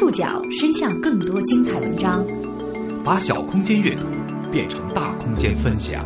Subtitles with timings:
[0.00, 2.26] 触角伸向更多精彩文章，
[3.04, 4.06] 把小空间阅读
[4.50, 6.02] 变成大空间分享。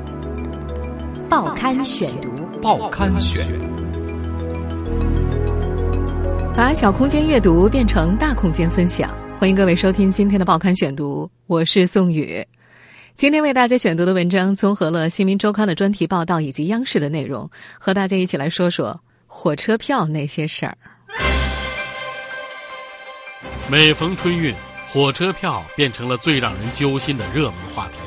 [1.30, 2.28] 报刊选读，
[2.60, 3.46] 报刊选，
[6.56, 9.14] 把小空间阅读变成大空间分享。
[9.36, 12.44] 欢迎各位收听今天的报刊选读，我是宋宇。
[13.14, 17.48] 今天为大家选读的文章综合了《新民周刊》的专题报道以及央视的内容，
[17.78, 20.76] 和大家一起来说说火车票那些事儿。
[23.66, 24.54] 每逢春运，
[24.92, 27.98] 火车票变成了最让人揪心的热门话题。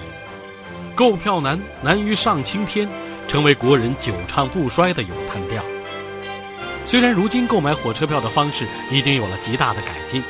[0.94, 2.88] 购票难，难于上青天，
[3.28, 5.64] 成为国人久唱不衰的咏叹调。
[6.86, 10.22] 虽然如今购买火车票的方式已经有了极大的改进。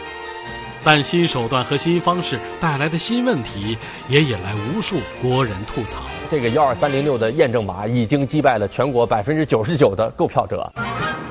[0.83, 6.03] 但新手段和新方式带来的新问题，也引来无数国人吐槽。
[6.31, 10.71] 这个幺二三零六的验证码已经击败了全国百分之九十九的购票者。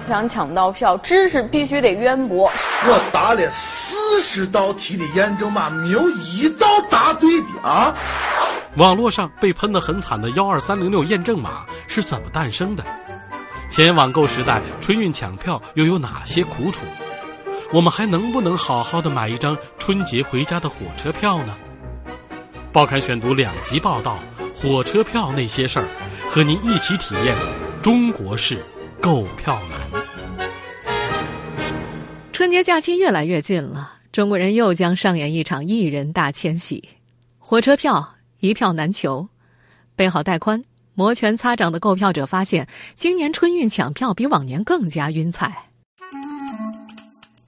[0.06, 2.50] 想抢到票，知识必须得渊博。
[2.84, 3.75] 我答了四
[4.22, 7.94] 十道题的验证码，没有一道答对的啊！
[8.76, 12.84] 网络上被喷得很惨的幺二三零六验证码是怎么诞生的？
[13.70, 16.84] 前网购时代，春运抢票又有哪些苦楚？
[17.72, 21.56] 我们还能不能好好的买一张春节回家的火车票呢？
[22.72, 24.18] 报刊选读两集报道
[24.54, 25.88] 火车票那些事儿，
[26.30, 27.34] 和您一起体验
[27.82, 28.62] 中国式
[29.00, 29.80] 购票难。
[32.32, 36.82] 春节假期越来越近了，中国人又将上演一场艺人大迁徙，
[37.36, 39.28] 火车票一票难求。
[39.94, 40.64] 备好带宽、
[40.94, 45.54] 摩拳擦掌的购票者发现，今年春运抢票比往年更加晕菜。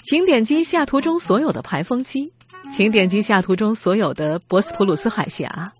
[0.00, 2.30] 请点击下图中所有的排风机，
[2.70, 5.72] 请点击下图中所有的博斯普鲁斯海峡。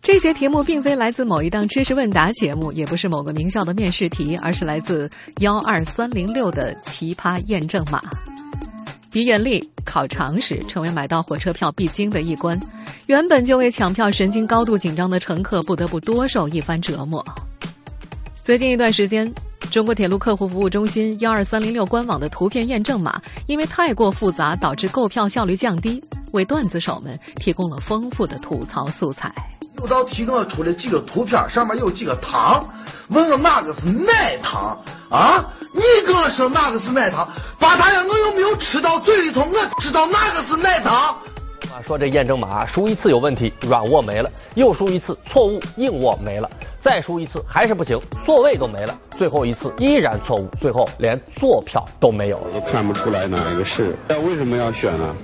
[0.00, 8.00] 这些题目并非来自某一档知识问答节目，也不是某个名校的面试题，而是来自幺二三零六的奇葩验证码。
[9.10, 12.58] 比眼力、考常识，成为买到火车票必经的一关。
[13.06, 17.24] 原本就为抢票神经高度紧张的乘客，不得不多受一番折磨。
[18.42, 19.32] 最近一段时间。
[19.70, 26.02] 中国铁路客户服务中心幺二三零六官网的图片验证码因为太过复杂，导致购票效率降低，
[26.32, 29.32] 为段子手们提供了丰富的吐槽素材。
[29.78, 32.60] 有道题给我出了几个图片，上面有几个糖，
[33.10, 34.76] 问我哪个是奶糖
[35.08, 35.48] 啊？
[36.30, 37.28] 说哪个是奶糖？
[37.58, 41.16] 八大爷，我又没有吃到嘴里头，我知道哪个是奶糖。
[41.86, 46.46] 说这验证码输一次有问题，软卧没了；又输一次错误，硬卧没了；
[46.82, 53.96] 再输一次还是不行，座位都没了；最后一次依然错误，最后连坐票都没有，都看不出来哪一个是。
[54.08, 55.14] 那为什么要选呢？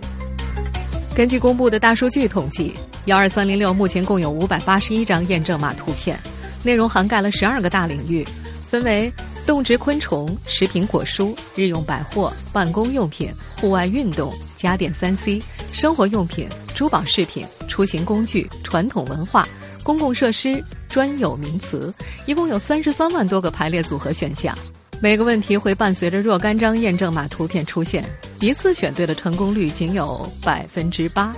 [1.14, 2.74] 根据公布的大数据统计，
[3.04, 6.18] 幺二三零六目前共有五百八十一张验证码图片，
[6.62, 8.26] 内容涵盖了十二个大领域，
[8.62, 9.12] 分为。
[9.46, 15.40] 动植昆虫、食品果蔬、日用百货、办公用品、户外运动、家电三 C、
[15.72, 19.48] 生活用品、珠宝饰品、出行工具、传统文化、
[19.84, 21.94] 公共设施、专有名词，
[22.26, 24.56] 一共有三十三万多个排列组合选项。
[25.00, 28.04] 每个问题会伴随着若干张验证码图片出现，
[28.40, 31.32] 一次选对的成功率仅有百分之八，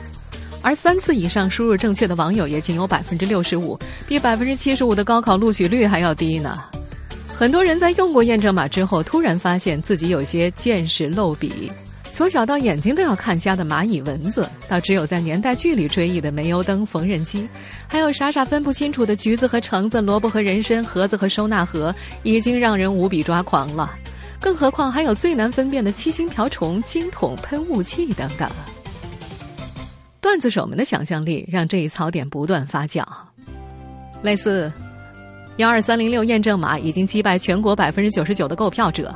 [0.63, 6.59] 而三次以上输入正确的网友也仅有百分之六十五，比百分之七十五的高考录取率还要低呢。
[7.38, 11.71] 很多人在用过验证码之后，突然发现自己有些见识漏笔。
[12.10, 17.49] 从小到眼睛都要看瞎的蚂蚁、蚊子，到只有在年代剧里追忆的煤油灯、缝纫机，
[17.87, 21.94] 还有傻傻分不清楚的橘子和橙子、萝卜和人参、盒子和收纳盒，
[22.25, 23.94] 已经让人无比抓狂了。
[24.41, 28.50] 更何况还有最难分辨的七星瓢虫、金筒喷雾器等等。
[30.20, 33.05] 段子手们的想象力让这一槽点不断发酵，
[34.22, 34.72] 类似。
[35.59, 39.13] 幺二三零六验证码已经击败全国百分之九十九的购票者，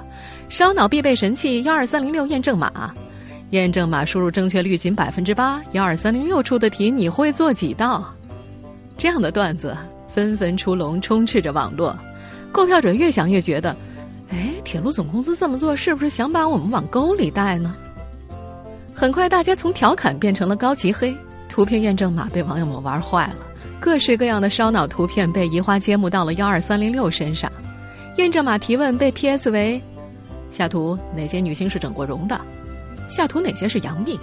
[0.49, 2.93] 烧脑必备神器幺二三零六验证码，
[3.51, 5.63] 验证码输入正确率仅百分之八。
[5.71, 8.13] 幺二三零六出的题你会做几道？
[8.97, 9.77] 这样的段子
[10.09, 11.97] 纷纷出笼，充斥着网络。
[12.51, 13.77] 购票者越想越觉得，
[14.31, 17.73] 哎，铁路总公司这么做是不是想把我们往沟里带呢？
[18.93, 21.17] 很快，大家从调侃变成了高级黑，
[21.49, 23.37] 图片验证码被网友们玩坏了。
[23.81, 27.51] 各式各样的烧脑图片被移花接木到了幺二三零六身上，
[28.17, 29.83] 验证码提问被 PS 为：
[30.51, 32.41] 下图哪些女星是整过容的？
[33.09, 34.19] 下图哪些是杨幂？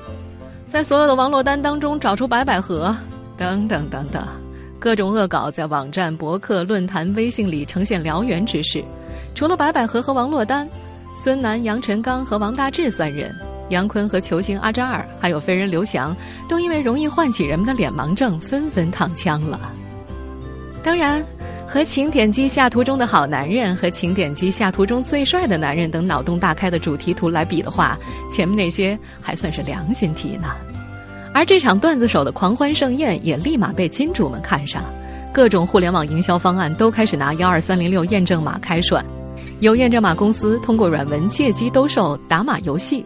[0.67, 2.95] 在所有的王珞丹当中找出白百合，
[3.37, 4.25] 等等等等，
[4.79, 8.83] 各种恶搞在网站、博客、论坛、微信里呈现燎原之势。
[9.35, 10.69] 除了白百合和王珞丹，
[11.15, 13.35] 孙楠、杨晨刚和王大治三人。
[13.69, 16.15] 杨坤和球星阿扎尔，还有飞人刘翔，
[16.47, 19.59] 都因为容易唤起人们的脸盲症，纷纷躺枪了。
[20.83, 21.23] 当然，
[21.67, 27.97] 和请点击下图中的好男人和请点击下图中最帅的男人等脑洞大开的主题图来比的话，
[28.29, 30.49] 前面那些还算是良心题呢。
[31.31, 34.83] 而这场段子手的狂欢盛宴也立马被金主们看上，
[35.31, 39.05] 各种互联网营销方案都开始拿幺二三零六验证码开涮。
[39.59, 43.05] 有验证码公司通过软文借机兜售打码游戏，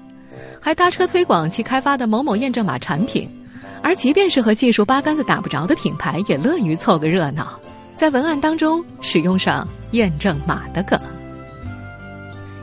[0.63, 3.29] 还搭车推广其开发的某某验证码产品。
[3.81, 7.59] 而即便是和技术八竿子打不着的品牌，也乐于凑个热闹。
[7.97, 10.97] 在文案当中使用上验证码的梗。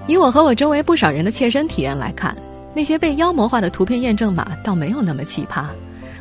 [0.07, 2.35] 以我和我周围不少人的切身体验来看，
[2.75, 5.67] 那些被妖魔化的图片验证码倒没有那么奇葩。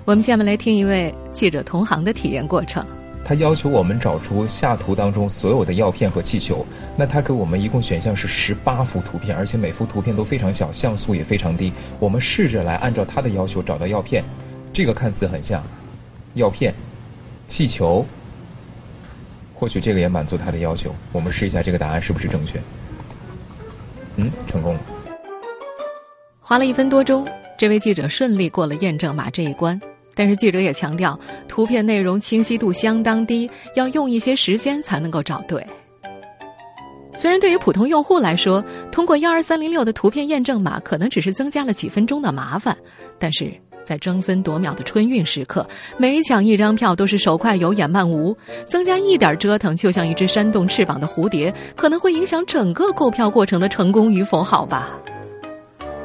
[0.03, 2.85] 我们下面来听一位记者同行的体验过程。
[3.29, 6.65] 他要求我们找出下图当中所有的药片和气球，
[6.97, 11.71] 那他给我们一共选项是十八幅图片，而且每幅图片都非常小，像素也非常低。
[11.99, 14.23] 我们试着来按照他的要求找到药片，
[14.73, 15.63] 这个看似很像
[16.33, 16.73] 药片、
[17.47, 18.03] 气球。
[19.53, 20.91] 或许这个也满足他的要求。
[21.11, 22.59] 我们试一下这个答案是不是正确？
[24.15, 24.79] 嗯，成功了。
[26.41, 27.27] 花了一分多钟，
[27.59, 29.79] 这位记者顺利过了验证码这一关。
[30.19, 31.17] 但是记者也强调，
[31.47, 35.65] 图片内容清晰度相当低，要用一些时间才能够找对。
[37.13, 38.61] 虽然对于普通用户来说，
[38.91, 42.77] 通过幺二三零六的图片验证码可能只是增加了几分钟的麻烦，
[43.17, 43.49] 但是。
[43.85, 45.67] 在争分夺秒的春运时刻，
[45.97, 48.37] 每抢一张票都是手快有眼慢无，
[48.67, 54.99] 增加一点折腾，就像一只扇动翅膀的蝴蝶，可能会影响整个购票过程的成功与否，好吧？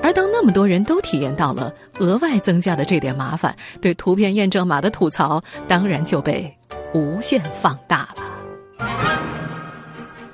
[0.05, 6.55] 而当那么多人都体验到了额外增加的这点麻烦，对图片验证码的吐槽当然就被
[6.93, 8.87] 无限放大了。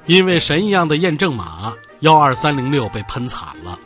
[0.07, 3.79] 因为神一样的验证码，幺二三零六被喷惨了。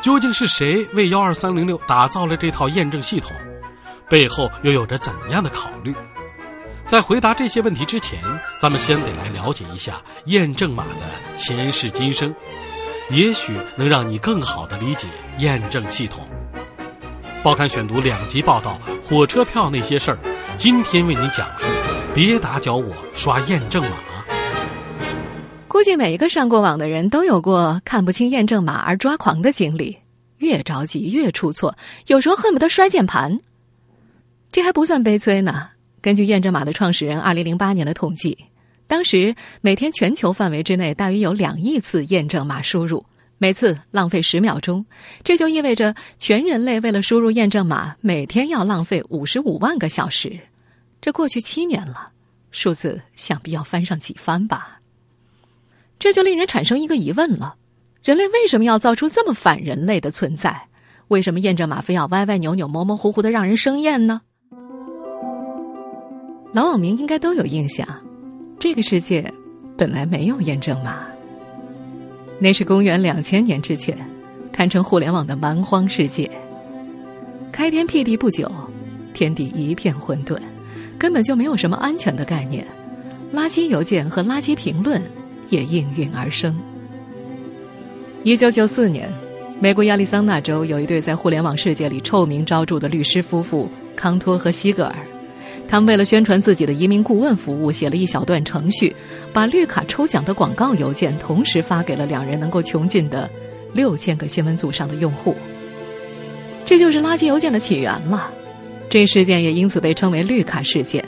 [0.00, 3.32] 究竟是谁为幺二三零六打造了这套验证系统？
[4.08, 5.92] 背后又有着怎样的考虑？
[6.86, 8.22] 在回答这些问题之前，
[8.60, 12.32] 咱们先得来了解一下验证码的前世今生，
[13.10, 15.08] 也许能让你更好的理解
[15.38, 16.26] 验证系统。
[17.42, 20.18] 报刊选读两集报道火车票那些事儿，
[20.58, 21.68] 今天为你讲述：
[22.14, 23.96] 别打搅我刷验证码。
[25.66, 29.96] 估计每一个上过网的人都有过看不清验证码而抓狂的经历，
[30.38, 31.74] 越着急越出错，
[32.08, 33.38] 有时候恨不得摔键盘。
[34.52, 35.68] 这还不算悲催呢。
[36.02, 38.36] 根据验证码的创始人二零零八年的统计，
[38.88, 43.04] 当时每天全球范围之内大约有两亿次验证码输入，
[43.36, 44.84] 每次浪费十秒钟，
[45.22, 50.40] 这就意味着全人类为了输入验证码，每天要浪费五十五万个小时。
[51.00, 52.12] 这过去七年了，
[52.50, 54.80] 数字想必要翻上几番吧。
[55.98, 57.56] 这就令人产生一个疑问了：
[58.02, 60.66] 人类为什么要造出这么反人类的存在？
[61.08, 64.22] 为什么验证码非要歪歪扭扭、模模糊糊的让人生厌呢？
[66.54, 67.86] 老网民应该都有印象，
[68.58, 69.32] 这个世界
[69.76, 71.06] 本来没有验证码。
[72.38, 73.96] 那是公元两千年之前，
[74.52, 76.30] 堪称互联网的蛮荒世界。
[77.52, 78.50] 开天辟地不久，
[79.14, 80.38] 天地一片混沌，
[80.98, 82.66] 根本就没有什么安全的概念，
[83.32, 85.02] 垃圾邮件和垃圾评论。
[85.50, 86.54] 也应运而生。
[88.22, 89.10] 一九九四年，
[89.58, 93.66] 美国亚利桑那州有一对在互联网世界里臭名昭著的律师夫妇
[93.96, 94.94] 康托和西格尔，
[95.68, 98.96] 他们为了宣传自己的移民顾问服务，写了一小段程序，
[99.34, 103.28] 把绿卡抽奖的广告邮件同时发给了两人能够穷尽的
[103.74, 105.36] 六千个新闻组上的用户。
[106.64, 108.32] 这就是垃圾邮件的起源了。
[108.88, 111.04] 这事件也因此被称为“绿卡事件”。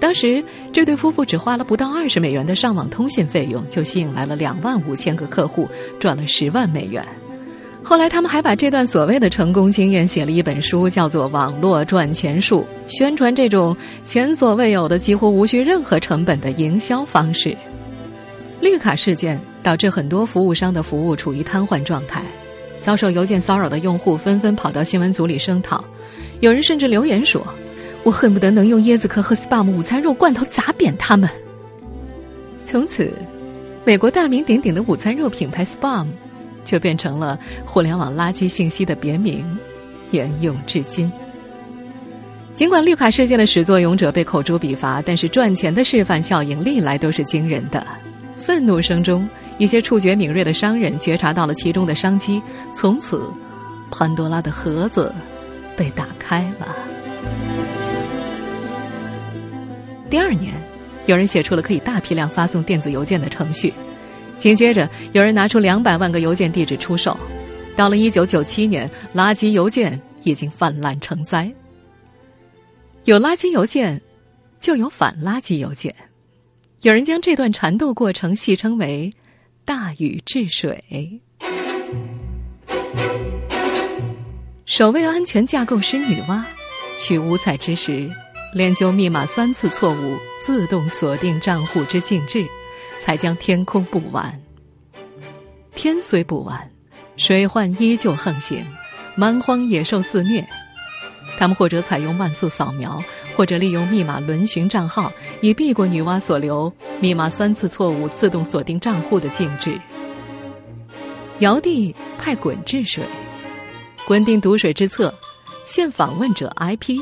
[0.00, 5.68] 当时，这对夫妇只花了不到二十美元的上网通信费用，就吸引来了两万五千个客户，
[6.00, 7.04] 赚了十万美元。
[7.84, 17.56] 后来，他们还把这段所谓的成功经验写了一本书，叫做《网络赚钱术》，宣传这种前所未有的、几乎无需任何成本的营销方式。
[18.60, 22.22] 绿卡事件导致很多服务商的服务处于瘫痪状态，
[22.80, 25.84] 遭受邮件骚扰的用户纷纷跑到新闻组里声讨，
[26.40, 27.46] 有人甚至留言说。
[28.04, 31.30] 我恨不得能用椰子壳和 Spam 午餐肉罐头砸扁他们。
[32.64, 33.12] 从此，
[33.84, 36.08] 美国大名鼎鼎的午餐肉品牌 Spam
[36.64, 39.44] 就变成了互联网垃圾信息的别名，
[40.10, 41.10] 沿用至今。
[42.52, 47.86] 尽管绿卡事件的始作俑者被口诛笔伐，但是赚钱的示范效应历来都是惊人的。
[48.36, 49.26] 愤怒声中，
[49.56, 52.42] 一些触觉敏锐的商人觉察到了其中的商机，
[52.74, 53.22] 从此，
[53.90, 55.14] 潘多拉的盒子
[55.76, 56.76] 被打开了。
[60.10, 60.52] 第二年，
[61.06, 63.72] 有人写出了可以大批量发送电子邮件的程序。
[64.42, 67.16] 紧接着，有人拿出两百万个邮件地址出售。
[67.76, 71.48] 到了一九九七年，垃圾邮件已经泛滥成灾。
[73.04, 74.02] 有垃圾邮件，
[74.58, 75.94] 就有反垃圾邮件。
[76.80, 79.12] 有人将这段缠斗过程戏称为
[79.64, 81.22] “大禹治水”。
[84.66, 86.42] 守卫安全架构师女娲，
[86.98, 88.10] 取五彩之时，
[88.52, 92.44] 练就密码三次错误自动锁定账户之禁制，
[93.02, 94.40] 才将天空补完。
[95.74, 96.70] 天虽不完，
[97.16, 98.64] 水患依旧横行，
[99.16, 100.46] 蛮荒野兽肆虐。
[101.36, 103.02] 他们或者采用慢速扫描，
[103.36, 109.76] 或者利用密码轮询账号，以避过女娲所留密码三次错误自动锁定账户的禁制。
[111.40, 113.02] 尧帝派鲧治水，
[114.06, 115.12] 鲧定堵水之策，
[115.66, 117.00] 现访问者 IP，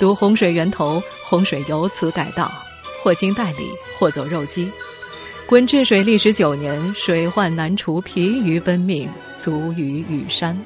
[0.00, 2.50] 堵洪水源头，洪水由此改道，
[3.02, 4.70] 或经代理，或走肉鸡。
[5.48, 10.56] 鲧治水历时九年，水患难除，疲于奔命，卒于羽山。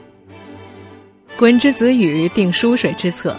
[1.39, 3.37] 鲧之子禹定疏水之策，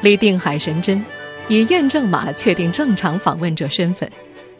[0.00, 1.02] 立定海神针，
[1.48, 4.10] 以验证码确定正常访问者身份，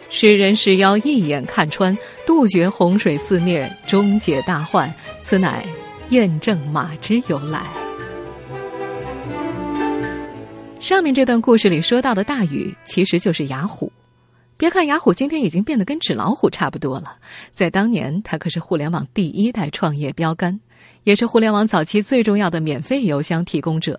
[0.08, 1.96] 使人使妖一眼看穿，
[2.26, 4.92] 杜绝洪水肆虐，终解大患。
[5.20, 5.64] 此乃
[6.08, 7.81] 验证码之由来。
[10.82, 13.92] 上面这段故事里说到的大禹，其实就是雅虎。
[14.56, 17.14] 别看雅虎今天已经变得跟纸老虎差不多了，
[17.54, 20.58] 在当年，它可是互联网第一代创业标杆，
[21.04, 23.96] 也是互联网早期最重要的免费邮箱提供者。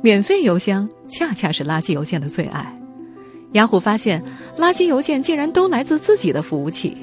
[0.00, 2.74] 免费邮箱恰恰是垃圾邮件的最爱。
[3.52, 4.24] 雅虎发现，
[4.56, 6.96] 垃圾邮件竟然都来自自己的服务器，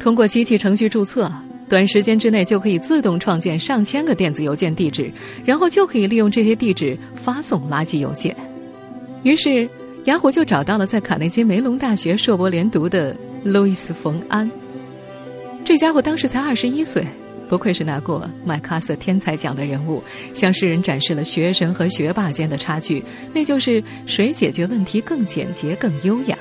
[0.00, 1.30] 通过机器程序注册，
[1.72, 5.10] 短时间之内就可以自动创建上千个电子邮件地址，
[5.42, 8.36] 然后就可以利用这些地址发送垃圾邮件。
[9.22, 9.66] 于是。
[10.06, 14.50] 雅虎就找到了在卡内基梅隆大学硕博连读的路易斯·冯安。
[15.64, 17.06] 这家伙当时才二十一岁，
[17.48, 20.02] 不愧是拿过麦克阿瑟天才奖的人物，
[20.34, 23.00] 向世人展示了学神和学霸间的差距，
[23.32, 26.36] 那就是谁解决问题更简洁、更优雅。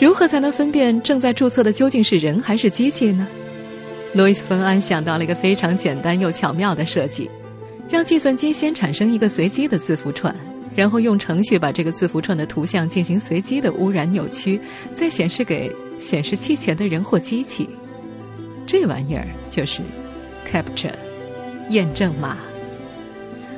[0.00, 3.28] 如何才能分辨正在注册的究竟是人还是机器呢？
[4.14, 7.30] 路易斯·冯安想到了一个非常简单又巧妙的设计，
[7.88, 10.34] 让计算机先产生一个随机的字符串。
[10.74, 14.60] 然后用程序把这个字符串的图像进行随机的污染扭曲，
[14.94, 17.68] 再显示给显示器前的人或机器。
[18.64, 19.82] 这玩意儿就是
[20.48, 20.94] capture
[21.70, 22.36] 验证码。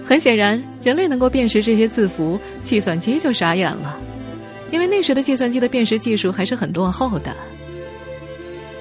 [0.02, 4.00] 很显然，人类能够辨识这些字符，计算机就傻眼了，
[4.70, 7.36] 因为那时的计算机的辨识技术还是很落后的。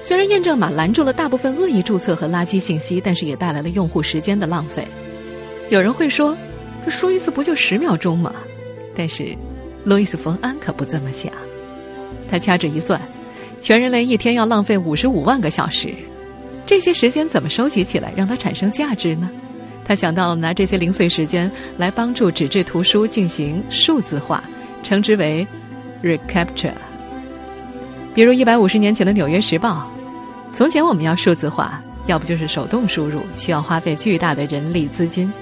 [0.00, 4.86] 虽然验证码拦住了大部分恶意注册和垃圾信息，但是也带来了用户时间的浪费。
[5.68, 6.36] 有人会说。
[6.82, 8.32] 这输一次不就十秒钟吗？
[8.96, 9.36] 但是，
[9.84, 11.30] 路易斯·冯安可不这么想。
[12.26, 12.98] 他掐指一算，
[13.60, 15.92] 全人类一天要浪费五十五万个小时。
[16.64, 19.30] 这些时间怎么收集起来，让它产生价值呢？
[19.84, 24.42] 他想到拿这些零碎时间来帮助纸质图书进行数字化，
[24.82, 25.46] 称之为
[26.02, 26.72] “recapture”。
[28.14, 29.86] 比如一百五十年前的《纽约时报》，
[30.52, 35.32] 从前我们要数字化，要不就是手动输入，需要花费巨大的人力资金。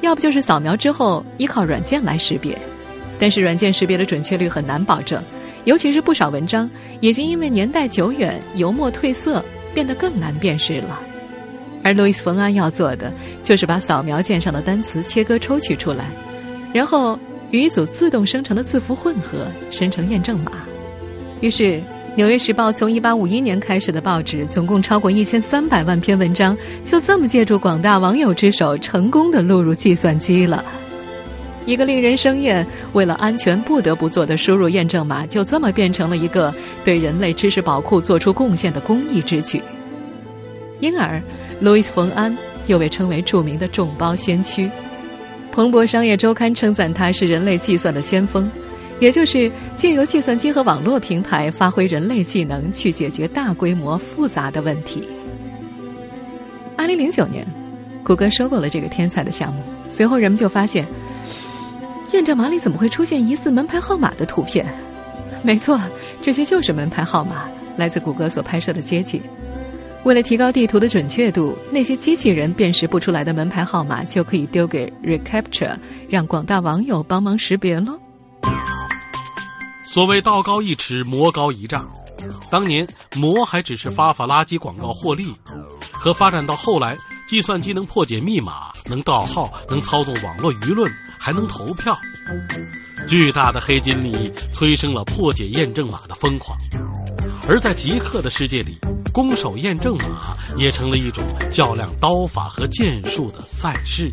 [0.00, 2.58] 要不就是扫描之后依靠软件来识别，
[3.18, 5.22] 但是软件识别的准确率很难保证，
[5.64, 6.68] 尤其是不少文章
[7.00, 11.00] 已经因为年代久远、油墨褪色，变得更难辨识了。
[11.84, 13.12] 而路易斯·冯安要做的
[13.42, 16.10] 就是把扫描键上的单词切割抽取出来，
[16.72, 17.18] 然后
[17.52, 20.52] 与一组自动生成的字符混合，生成验证码。
[21.40, 21.80] 于是。
[22.16, 30.64] 《纽约时报》从1851年开始的报纸，总共超过1300万篇文章，就这么借助广大网友之手，成功的录入计算机了。
[31.64, 39.62] 一个令人生厌、为了安全不得不做的输入验证码，就这么变成了一个对人类知识宝库做出贡献的公益之举。
[40.80, 41.22] 因而，
[41.60, 42.36] 路易斯·冯安
[42.66, 44.66] 又被称为著名的众包先驱，
[45.52, 48.50] 《彭博商业周刊》称赞他是人类计算的先锋。
[49.00, 55.08] 也就是借由计算机和网络平台，发挥人类技能去解决大规模复杂的问题。
[56.76, 57.46] 二零零九年，
[58.02, 59.62] 谷歌收购了这个天才的项目。
[59.88, 60.86] 随后，人们就发现，
[62.12, 64.66] 验证码里怎么会出现疑似门牌号码的图片？
[65.42, 65.80] 没错，
[66.20, 69.20] 这些就是门牌号码，来自谷歌所拍摄的街景。
[70.04, 75.76] 为了提高地图的准确度，那些机器人辨识不出来的门牌号码，就可以丢给 Recapture，
[76.08, 77.98] 让广大网友帮忙识别喽。
[79.88, 81.90] 所谓道高一尺，魔高一丈。
[82.50, 85.34] 当年魔还只是发发垃圾广告获利，
[85.90, 91.96] 可发展到后来，计算机能破解密码，能盗号，能操纵网络舆论，还能投票。
[93.08, 96.56] 巨大的黑金利益催生了破解验证码的疯狂，
[97.48, 98.76] 而在极客的世界里，
[99.10, 104.12] 攻守验证码也成了一种较量刀法和剑术的赛事。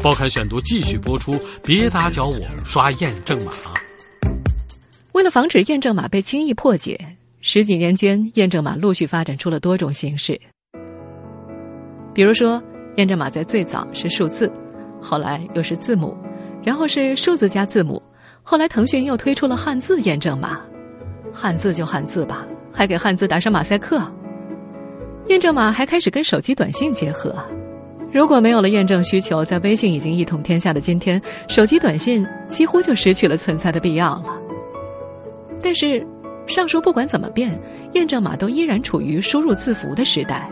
[0.00, 3.52] 报刊选读继续播出，别打搅我刷验证码。
[5.18, 6.96] 为了防止验证码被轻易破解，
[7.40, 10.40] 十几年间，验证码陆续发展出了多种形式。
[12.14, 12.62] 比如说，
[12.98, 14.48] 验证码在最早是数字，
[15.02, 16.16] 后来又是字母，
[16.62, 18.00] 然后是数字加字母，
[18.44, 20.60] 后来腾讯又推出了汉字验证码。
[21.32, 24.00] 汉字就汉字吧，还给汉字打上马赛克。
[25.26, 27.34] 验证码还开始跟手机短信结合。
[28.12, 34.42] 如果没有了验证需求，在微信已经一统天下的今天，手机短信几乎就失去了存在的必要了。
[35.62, 36.06] 但是，
[36.46, 37.50] 上述不管怎么变，
[37.92, 40.48] 验证码都依然处于输入字符的时代。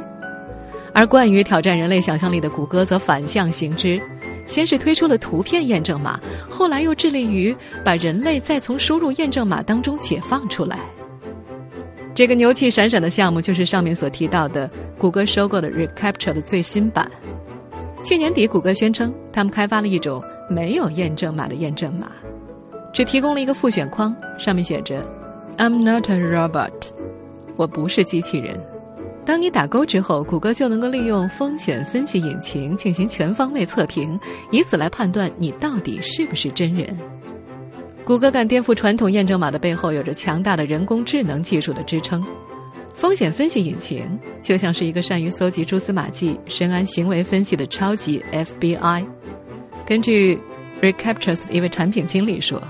[0.93, 4.01] 而惯于挑战人类想象力的谷歌则反向行之，
[4.47, 10.79] 先是推出了图片验证码，后来又致力于把人类再从输入验证码当中解放出来。
[12.15, 17.11] 这个牛气闪闪的项目，就是上面所提到的谷歌收购的 Recaptcha 的最新版。
[18.03, 22.13] 去年底，谷歌宣称他们开发了一种没有验证码的验证码，
[22.97, 25.07] 只提供了一个复选框，上面写着
[25.59, 26.73] “I'm not a robot”，
[27.55, 28.59] 我不是机器人。
[29.27, 34.19] 当你打勾之后，谷歌就能够利用风险分析引擎进行全方位测评，
[34.51, 36.99] 以此来判断你到底是不是真人。
[38.03, 42.25] 谷歌敢颠覆传统验证码的背后，有着强大的人工智能技术的支撑。
[42.95, 49.05] 风险分析引擎就像是一个善于搜集蛛丝马迹、深谙行为分析的超级 FBI。
[49.85, 50.41] 根据
[50.81, 52.63] Recaptcha 的一位产品经理说，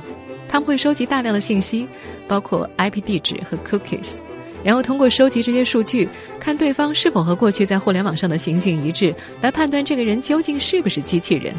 [0.49, 1.87] 他们会收集大量的信息，
[2.29, 4.17] 包括 IP 地址和 cookies，
[4.63, 6.09] 然后通过收集这些数据，
[6.41, 11.55] 看对方是否和过去在互联网上的行径一致，来判断这个人究竟是不是机器人。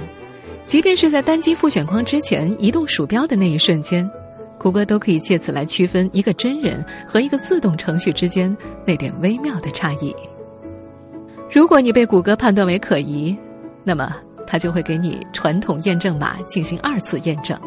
[0.66, 4.10] 即便是在单击复选框之前移动鼠标的那一瞬间，
[4.58, 10.14] 谷歌都可以借此来区分一个真人和一个自动程序之间那点微妙的差异。
[11.50, 13.38] 如果你被谷歌判断为可疑，
[13.86, 14.14] 那么
[14.46, 17.58] 它就会给你传统验证码进行二次验证，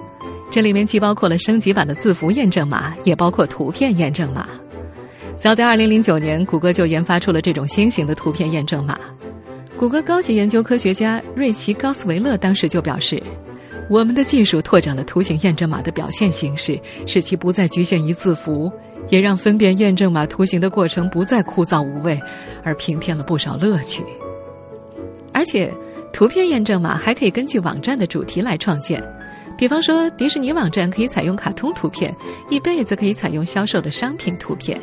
[0.51, 4.49] 这里面既包括了升级版的字符验证码，也包括图片验证码。
[5.39, 8.99] 早在2009年，谷歌就研发出了这种新型的图片验证码。
[9.79, 13.23] 谷歌高级研究科学家瑞奇·高斯维勒当时就表示
[13.89, 18.71] ：“我们的技术拓展了图形验证码的表现形式，使其不再局限于字符，
[19.09, 22.21] 也让分辨验证码图形的过程不再枯燥无味，
[22.65, 24.03] 而平添了不少乐趣。
[25.33, 25.73] 而且，
[26.13, 29.03] 图片验证码还可以根据网站的主题来创建，
[29.61, 32.17] 比方说，迪士尼网站可以采用卡通图片，
[32.49, 34.81] 易贝则可以采用销售的商品图片。”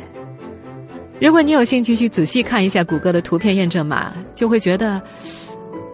[1.20, 5.02] 如果你有兴趣去仔细看一下谷歌的图片验证码，就会觉得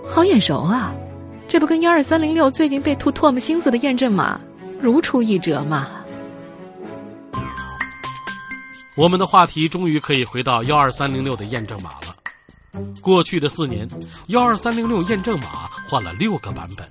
[0.06, 0.94] 好眼熟啊！
[1.48, 4.38] 这不跟幺二三零六最近被吐唾沫星子的验证码
[4.78, 5.88] 如出一辙吗？
[8.96, 12.03] 我们的话题终于可以回到幺二三零六的验证码了。
[13.00, 13.88] 过去的四年，
[14.28, 16.88] 幺二三零六验证码换了六个版本，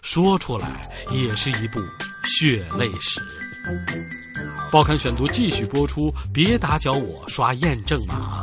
[0.00, 1.78] 说出来也是一部
[2.24, 3.20] 血泪史。
[4.70, 8.42] 报刊选读继续播出，别打搅我刷验证码。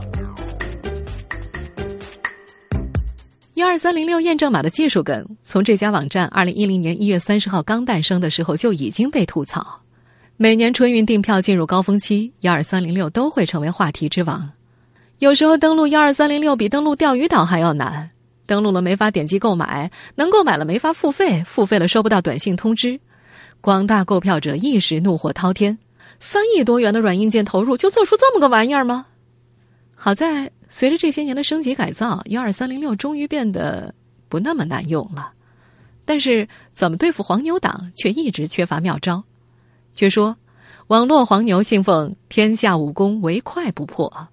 [3.55, 9.81] 幺二三零六验证码的技术梗，从这家网站二零一零年一月三十号刚诞生的时候就已经被吐槽。
[10.37, 14.49] 每年春运订票进入高峰期，幺二三零六都会成为话题之王。
[15.19, 18.09] 有时候登录幺二三零六比登录钓鱼岛还要难，
[18.45, 23.01] 登录了没法点击购买，能购买了没法付费，付费了收不到短信通知，
[23.59, 25.77] 广大购票者一时怒火滔天。
[26.21, 29.07] 三亿多元的软硬件投入，就做出这么个玩意儿吗？
[29.93, 33.93] 好在随着这些年的升级改造，幺二三零六终于变得
[34.29, 35.33] 不那么难用了。
[36.05, 39.21] 但是怎么对付黄牛党，却一直缺乏妙招。
[39.93, 40.37] 据说
[40.87, 44.29] 网络黄牛信奉天下武功唯快不破，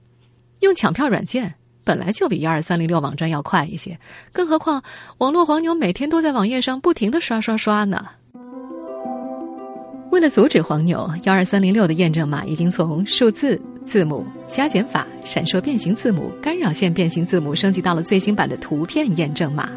[0.67, 3.97] 用抢票软件本来就比幺二三零六网站要快一些，
[4.33, 4.83] 更何况
[5.19, 8.05] 网络黄牛每天都在网页上不停的刷刷刷呢。
[10.11, 19.71] 为了阻止黄牛，幺二三零六的验证码已经从数字、字母、加减法、闪烁变形字母、干扰线变形字母升级到了最新版的图片验证码。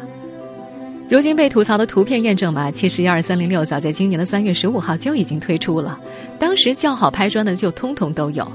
[1.08, 5.98] 如今被吐槽的图片验证码，其实幺二三零六早在今年的三月十五号就已经推出了，
[6.38, 8.50] 当时叫好拍砖的就通通都有。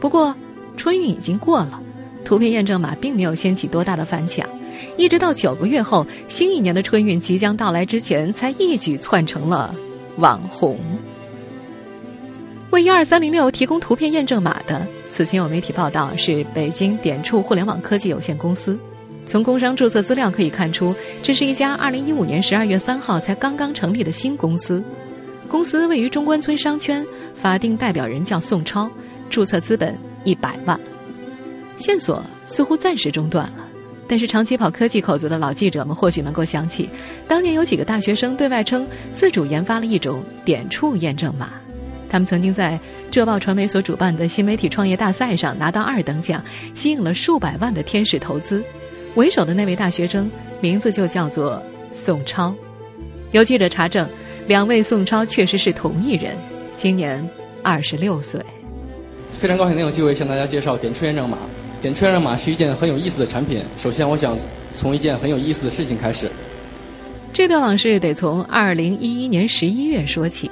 [0.00, 0.34] 不过
[0.78, 1.78] 春运已经过了，
[2.24, 4.48] 图片验证码并没有掀起多大的反响，
[4.96, 9.74] 一直到九个月后，新一年的春运即将到来之前，才一举窜成了
[10.16, 10.78] 网红。
[12.70, 18.78] 为一二三零六提供图片验证码的，此前有媒体报道是北京点触互联网科技有限公司。
[19.26, 24.82] 从工商注册资料可以看出，这是一家二零一五年十二月三号才刚刚成立的新公司。
[25.48, 28.90] 公司位于中关村商圈，法定代表人叫宋超，
[29.28, 30.78] 注册资本一百万。
[31.78, 33.66] 线索似乎暂时中断了，
[34.06, 36.90] 但是长期跑科技口子的老记者们或许能够想起，
[37.26, 41.52] 当年有几个大学生对外称自主研发了一种点触验证码。
[42.10, 42.78] 他们曾经在
[43.10, 48.62] 浙报传媒所主办的新媒体创业大赛上拿到二等奖，吸引了数百万的天使投资。
[49.14, 51.62] 为首的那位大学生名字就叫做
[51.92, 52.54] 宋超。
[53.32, 54.08] 有记者查证，
[54.46, 56.36] 两位宋超确实是同一人，
[56.74, 57.26] 今年
[57.62, 58.44] 二十六岁。
[59.38, 61.38] 非常高兴能有机会向大家介绍点触验证码。
[61.80, 63.62] 点触验证码是一件很有意思的产品。
[63.78, 64.36] 首先，我想
[64.74, 66.28] 从一件很有意思的事情开始。
[67.32, 70.50] 这段往事得从二零一一年十一月说起。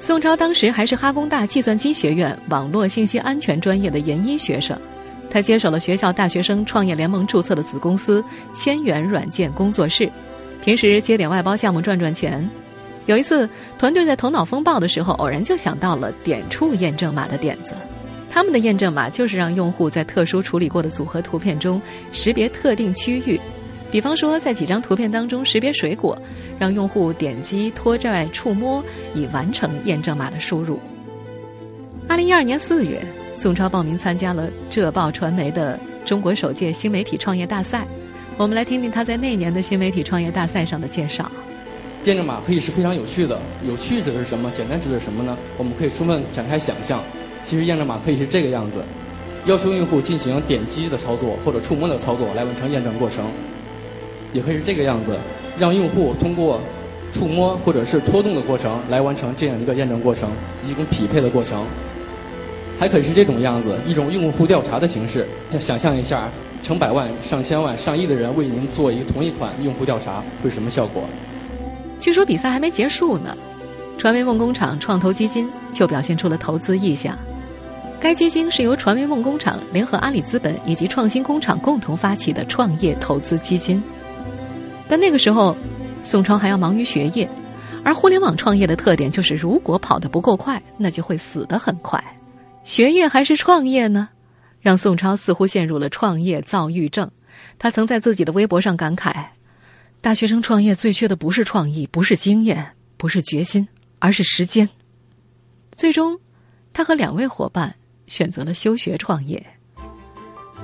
[0.00, 4.76] 宋超当时还是哈工大计算机学院网络信息安全专业的研一学生，
[5.30, 10.10] 他接手了学校大学生创业联盟注册的子公司千元软件工作室，
[10.60, 12.50] 平时接点外包项目赚赚钱。
[13.06, 17.74] 有一次，团队在头脑风暴的时候，偶然就想到了点触验证码的点子。
[18.30, 21.80] 他们的验证码就是让用户在特殊处理过的组合图片中
[22.12, 23.40] 识别特定区域，
[23.90, 26.18] 比方说在几张图片当中识别水果。
[26.56, 28.80] 让用户点击、拖拽、触摸，
[29.12, 30.80] 以完成验证码的输入。
[32.08, 37.84] 二零一二年四月，宋超报名参加了浙报传媒的中国首届新媒体创业大赛。
[38.36, 41.28] 我们来听听他在那年的新媒体创业大赛上的介绍。
[42.04, 44.50] 验证码可以是非常有趣的，有趣指的是什么？
[44.54, 45.36] 简单指的是什么呢？
[45.56, 47.02] 我们可以充分展开想象。
[47.42, 48.82] 其实验证码可以是这个样子：
[49.46, 53.24] 要求用户进行点击的操作或者触摸的操作来完成验证过程，
[54.32, 55.16] 也可以是这个样子。
[55.58, 56.60] 让用户通过
[57.12, 60.30] 触摸或者是拖动的过程来完成这样一个验证过程，
[60.68, 61.64] 一种匹配的过程，
[62.78, 65.26] 还可以是这种样子，一种用户调查的形式。
[65.60, 66.28] 想象一下，
[66.62, 71.04] 成百万、上千万、上亿的人为您做一个同一款用户调查，会什么效果？
[72.04, 73.34] 据说比赛还没结束呢，
[73.96, 77.18] 传媒梦工厂创投基金就表现出了投资意向。
[77.98, 83.82] 该基金是由传媒梦工厂联合阿里资本以及创新工厂共同发起的创业投资基金。
[84.86, 85.56] 但那个时候，
[86.02, 87.26] 宋超还要忙于学业，
[87.82, 91.98] 而互联网创业的特点就是，如果跑得不够快，那就会死得很快。
[92.64, 94.10] 学业还是创业呢？
[94.60, 97.10] 让宋超似乎陷入了创业躁郁症。
[97.58, 99.10] 他曾在自己的微博上感慨
[100.04, 102.62] ：“大学生创业最缺的不是创意，不是经验，
[102.98, 103.66] 不是决心，
[104.00, 104.68] 而是时间。”
[105.74, 106.20] 最终，
[106.74, 107.74] 他和两位伙伴
[108.06, 109.42] 选择了休学创业。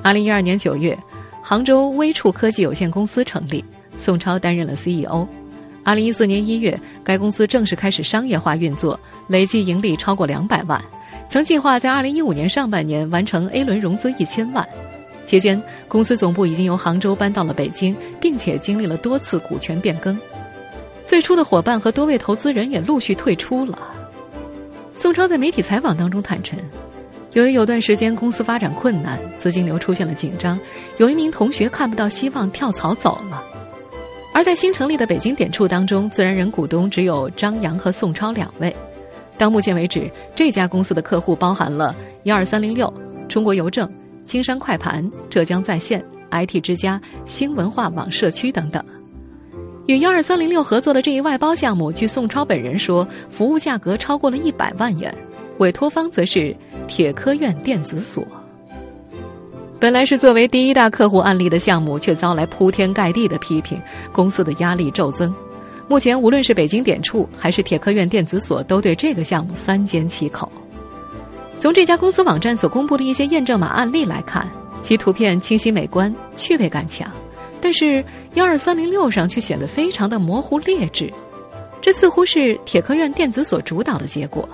[0.03, 0.94] 二零一二年九月，
[1.42, 3.64] 杭州微触科技有限公司成立。
[3.96, 5.26] 宋超担任了 CEO。
[5.83, 10.79] 二零一四年一月，该公司正式开始商业化运作，累计盈利超过两百万。
[11.31, 14.68] 曾计划在二零一五年上半年完成 A 轮融资一千万。
[15.24, 20.18] 期间，公司总部已经由杭州搬到了北京，并且经历了多次股权变更。
[21.04, 23.78] 最初的伙伴和多位投资人也陆续退出了。
[24.92, 26.59] 宋超在媒体采访当中坦诚，
[27.33, 30.59] 由于有段时间公司发展困难，资金流出现了紧张，
[30.98, 33.42] 有一名同学看不到希望，跳槽走了。
[34.33, 38.74] 而在新成立的北京点处当中，自然人股东只有张扬和宋超两位。
[39.37, 42.92] 到目前为止，这家公司的客户包含了幺二三零六、
[43.28, 43.90] 中国邮政、
[44.30, 48.80] 金山快盘、浙江在线、IT 之家、新文化网社区等等。
[49.88, 55.12] 与幺二三零六合作的这一外包项目，据宋超本人说，服务价格超过了一百万元。
[55.58, 58.24] 委托方则是铁科院电子所。
[59.80, 65.34] 本来是作为第一大客户案例的项目，却遭来铺天盖地的批评，公司的压力骤增。
[65.88, 70.48] 目前，无论是北京点触还是铁科院电子所，都对这个项目三缄其口。
[71.61, 77.07] 从这家公司网站所公布的一些验证码案例来看，其图片清晰美观，趣味感强，
[77.61, 81.12] 但是幺二三零六上却显得非常的模糊劣质。
[81.83, 84.49] 这似乎是铁科院电子所主导的结果。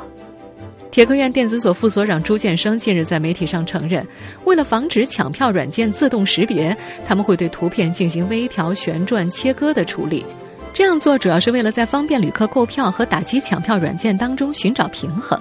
[0.91, 4.05] 铁科院电子所副所长朱建生近日在媒体上承认，
[4.45, 10.27] 为了防止抢票软件自动识别，他们会对图片进行微调、旋转、切割的处理。
[10.73, 15.41] 这样做主要是为了在方便旅客购票和打击抢票软件当中寻找平衡。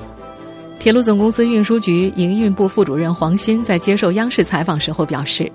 [0.80, 5.52] 铁路总公司运输局营运部副主任黄鑫在接受央视采访时候表示：“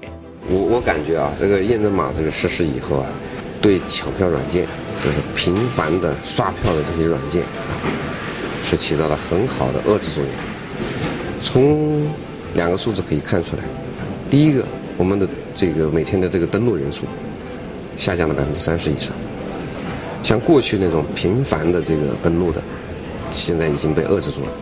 [0.50, 3.06] 我我感觉啊，这个验证码这个实施以后啊，
[3.62, 4.66] 对抢票软件，
[5.04, 7.78] 就是频繁的刷票的这些软件啊。”
[8.62, 10.32] 是起到了很好的遏制作用。
[11.40, 12.06] 从
[12.52, 13.62] 两个数字可以看出来，
[14.28, 14.62] 第一个，
[14.98, 17.04] 我们的这个每天的这个登录人数
[17.96, 19.16] 下降了百分之三十以上。
[20.22, 22.62] 像过去那种频繁的这个登录的，
[23.30, 24.52] 现在已经被遏制住了，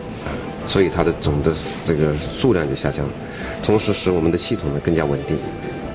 [0.69, 1.51] 所以它的总的
[1.83, 3.13] 这个数量就下降了，
[3.63, 5.35] 同时使我们的系统呢更加稳定，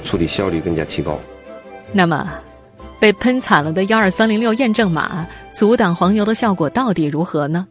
[0.02, 1.20] 处理效率更加提高。
[1.92, 2.28] 那么，
[2.98, 7.68] 被喷惨了的幺二三零六验证码阻挡黄牛的效果到底如何呢？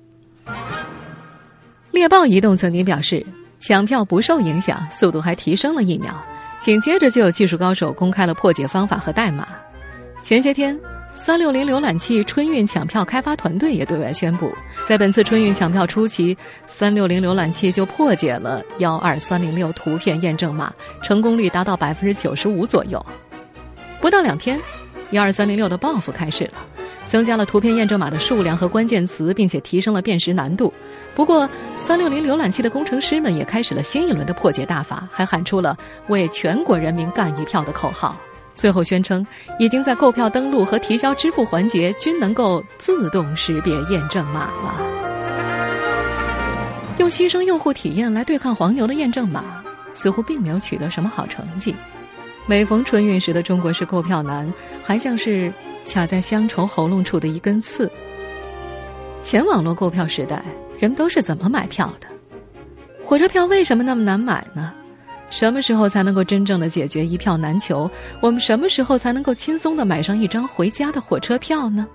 [1.91, 3.25] 猎豹移动曾经表示，
[3.59, 6.13] 抢票不受影响，速度还提升了一秒。
[6.59, 9.45] 紧接着就有技术高手公开了破解方法和代码。
[10.21, 10.79] 前些天，
[11.13, 14.55] 三六零浏览器春运抢票开发团队也对外宣布，
[14.85, 23.03] 在本次春运抢票初期，三六零浏览器就破解了幺二三零六图片验证码，成功率达到百分之九十五左右。
[24.01, 24.59] 不到两天，
[25.11, 26.53] 幺二三零六的报复开始了，
[27.07, 30.71] 增加了图片验证码的数量和关键词，并且提升了辨识难度。
[31.15, 35.77] 不过，三六零浏览器的工程师们也开始了新一轮的破解大法，还喊出了
[36.09, 38.17] “为全国人民干一票”的口号。
[38.55, 39.25] 最后宣称，
[39.59, 44.79] 已经在购票登录和提交支付环节均能够自动识别验证码了。
[46.99, 49.63] 用牺牲用户体验来对抗黄牛的验证码，
[49.93, 51.75] 似乎并没有取得什么好成绩。
[52.45, 55.51] 每逢春运时的中国式购票难，还像是
[55.87, 57.91] 卡在乡愁喉咙处的一根刺。
[59.21, 60.43] 前网络购票时代，
[60.77, 62.07] 人们都是怎么买票的？
[63.03, 64.73] 火车票为什么那么难买呢？
[65.33, 67.89] 什么时候才能够真正的解决一票难求？
[68.21, 71.87] 我们什么时候才能够轻松的买上一张回家的火车票呢？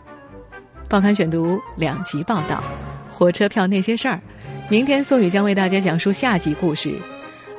[0.88, 2.61] 报刊选读两集报道，
[3.09, 4.20] 火车票那些事儿。
[4.68, 6.92] 明天宋宇将为大家讲述下集故事，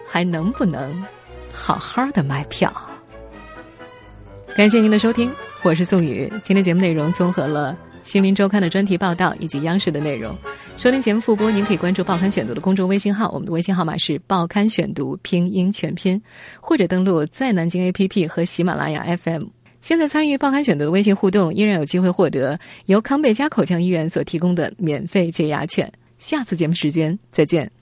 [0.06, 1.02] 还能不能
[1.54, 2.70] 好好的买票？
[4.58, 5.32] 感谢您的收听，
[5.63, 6.30] 我是宋宇。
[6.44, 7.72] 今天节目内容综合了。
[8.03, 10.35] 《新民周刊》的专题报道以及央视的内容，
[10.77, 16.21] 收听节目复播，您可以关注《报刊选读》的公众微信号，我们的微信号码是“报刊选读”拼音全拼，
[16.59, 19.43] 或者登录在南京 APP 和喜马拉雅 FM。
[19.81, 25.91] 现在参与《报刊选读》的微信互动，依然有机会获得由康贝佳口腔医院所提供的免费洁牙券。
[26.17, 27.79] 下次节目时间再见。